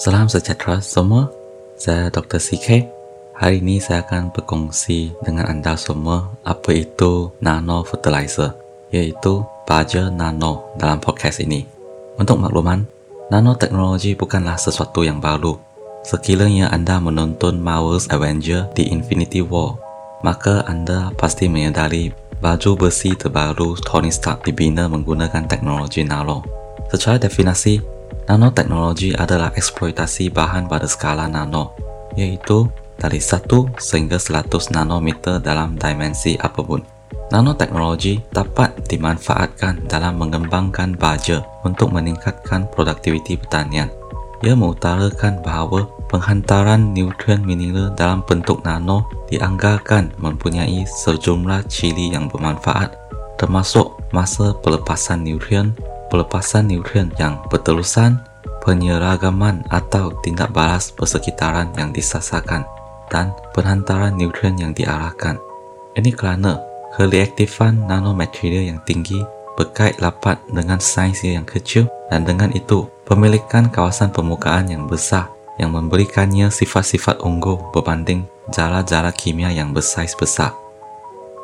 [0.00, 1.28] Salam sejahtera semua.
[1.76, 2.40] Saya Dr.
[2.40, 2.88] CK.
[3.36, 8.56] Hari ini saya akan berkongsi dengan anda semua apa itu nano fertilizer,
[8.96, 11.68] iaitu baja nano dalam podcast ini.
[12.16, 12.88] Untuk makluman,
[13.28, 15.60] nanoteknologi bukanlah sesuatu yang baru.
[16.00, 19.76] Sekiranya anda menonton Marvel's Avenger di Infinity War,
[20.24, 22.08] maka anda pasti menyadari
[22.40, 26.40] baju besi terbaru Tony Stark dibina menggunakan teknologi nano.
[26.88, 27.99] Secara definisi,
[28.30, 31.74] nanoteknologi adalah eksploitasi bahan pada skala nano,
[32.14, 33.42] yaitu dari 1
[33.74, 36.86] sehingga 100 nanometer dalam dimensi apapun.
[37.34, 43.90] Nanoteknologi dapat dimanfaatkan dalam mengembangkan baja untuk meningkatkan produktiviti pertanian.
[44.46, 52.94] Ia mengutarakan bahawa penghantaran nutrien mineral dalam bentuk nano dianggarkan mempunyai sejumlah ciri yang bermanfaat
[53.40, 55.72] termasuk masa pelepasan nutrien,
[56.10, 58.20] pelepasan nutrien yang berterusan,
[58.66, 62.66] penyeragaman atau tindak balas persekitaran yang disasarkan
[63.08, 65.38] dan penghantaran nutrien yang diarahkan.
[65.96, 66.60] Ini kerana
[66.98, 69.22] kereaktifan nanomaterial yang tinggi
[69.54, 75.30] berkait rapat dengan saiz yang kecil dan dengan itu pemilikan kawasan permukaan yang besar
[75.60, 80.56] yang memberikannya sifat-sifat unggul berbanding jala-jala kimia yang bersaiz besar.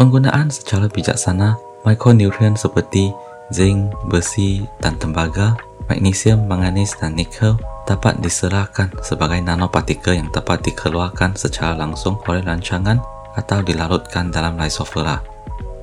[0.00, 3.12] Penggunaan secara bijaksana mikronutrien seperti
[3.52, 5.56] zinc, besi dan tembaga,
[5.88, 7.56] magnesium, manganis dan nikel
[7.88, 13.00] dapat diserahkan sebagai nanopartikel yang dapat dikeluarkan secara langsung oleh rancangan
[13.36, 15.24] atau dilarutkan dalam lysophola.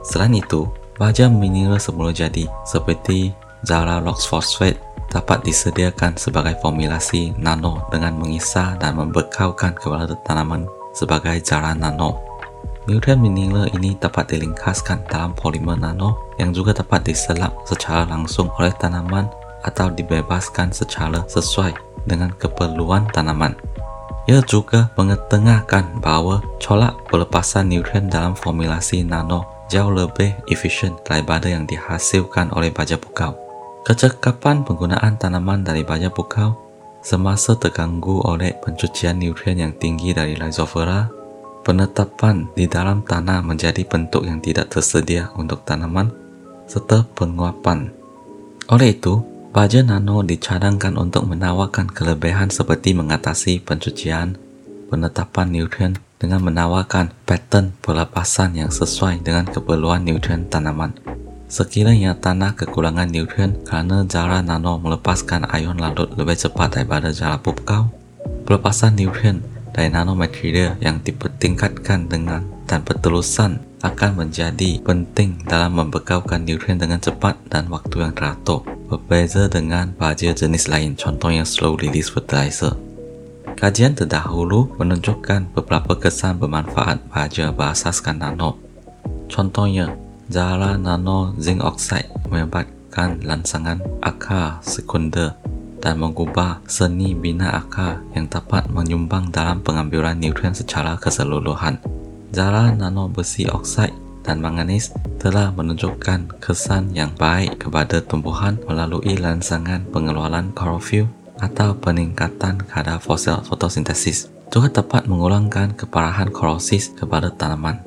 [0.05, 0.69] Selain itu,
[1.01, 3.33] baja mineral semula jadi seperti
[3.65, 4.77] Zara Rox Phosphate
[5.09, 12.24] dapat disediakan sebagai formulasi nano dengan mengisar dan membekalkan kepada tanaman sebagai Zara Nano.
[12.85, 18.69] Nutrien mineral ini dapat dilingkaskan dalam polimer nano yang juga dapat diselap secara langsung oleh
[18.77, 19.25] tanaman
[19.65, 21.73] atau dibebaskan secara sesuai
[22.05, 23.57] dengan keperluan tanaman.
[24.29, 31.65] Ia juga mengetengahkan bahawa colak pelepasan nutrien dalam formulasi nano jauh lebih efisien daripada yang
[31.65, 33.33] dihasilkan oleh baja pukau.
[33.85, 36.57] Kecekapan penggunaan tanaman dari baja pukau
[37.05, 41.24] semasa terganggu oleh pencucian nutrien yang tinggi dari lysophola,
[41.65, 46.13] penetapan di dalam tanah menjadi bentuk yang tidak tersedia untuk tanaman,
[46.69, 47.89] serta penguapan.
[48.69, 54.37] Oleh itu, baja nano dicadangkan untuk menawarkan kelebihan seperti mengatasi pencucian,
[54.93, 60.93] penetapan nutrien dengan menawarkan pattern pelepasan yang sesuai dengan keperluan nutrien tanaman.
[61.49, 67.89] Sekiranya tanah kekurangan nutrien kerana jara nano melepaskan ion larut lebih cepat daripada jara pupkau,
[68.45, 76.79] pelepasan nutrien dari nanomaterial yang dipertingkatkan dengan dan berterusan akan menjadi penting dalam membekalkan nutrien
[76.79, 82.73] dengan cepat dan waktu yang teratur berbeza dengan baja jenis lain contohnya slow release fertilizer.
[83.59, 88.59] Kajian terdahulu menunjukkan beberapa kesan bermanfaat baja berasaskan nano.
[89.31, 89.95] Contohnya,
[90.27, 95.37] Zara Nano Zinc Oxide menyebabkan lansangan akar sekunder
[95.85, 101.77] dan mengubah seni bina akar yang dapat menyumbang dalam pengambilan nutrien secara keseluruhan.
[102.33, 103.93] Zara Nano Besi Oxide
[104.25, 104.89] dan manganis
[105.21, 111.05] telah menunjukkan kesan yang baik kepada tumbuhan melalui lansangan pengeluaran klorofil
[111.37, 117.81] atau peningkatan kadar fosil fotosintesis juga dapat mengurangkan keparahan korosis kepada tanaman.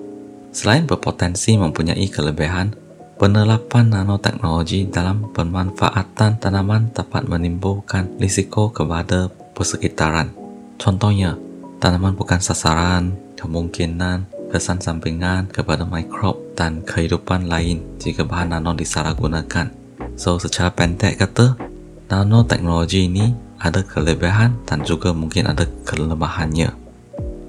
[0.54, 2.72] Selain berpotensi mempunyai kelebihan,
[3.18, 9.26] penerapan nanoteknologi dalam pemanfaatan tanaman dapat menimbulkan risiko kepada
[9.58, 10.30] persekitaran.
[10.78, 11.34] Contohnya,
[11.82, 19.66] tanaman bukan sasaran, kemungkinan kesan sampingan kepada mikrob dan kehidupan lain jika bahan nano disalahgunakan.
[20.14, 21.58] So, secara pendek kata,
[22.06, 26.70] nanoteknologi ini ada kelebihan dan juga mungkin ada kelemahannya.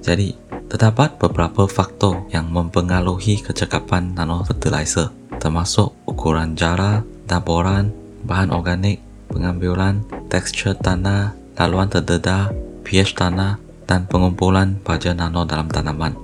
[0.02, 0.34] Jadi,
[0.66, 7.90] terdapat beberapa faktor yang mempengaruhi kecekapan nanofertilizer termasuk ukuran jara, daboran,
[8.28, 9.00] bahan organik,
[9.32, 12.52] pengambilan, tekstur tanah, laluan terdedah,
[12.84, 13.56] pH tanah,
[13.88, 16.14] dan pengumpulan baja nano dalam tanaman.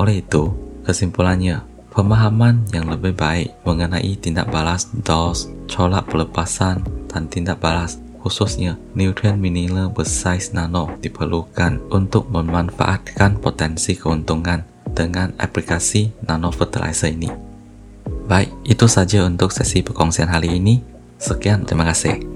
[0.00, 0.50] Oleh itu,
[0.88, 1.62] kesimpulannya,
[1.92, 6.82] pemahaman yang lebih baik mengenai tindak balas dos, colak pelepasan,
[7.12, 16.10] dan tindak balas khususnya nutrien mineral bersaiz nano diperlukan untuk memanfaatkan potensi keuntungan dengan aplikasi
[16.26, 17.30] nano fertilizer ini.
[18.26, 20.82] Baik, itu saja untuk sesi perkongsian hari ini.
[21.16, 22.35] Sekian, terima kasih.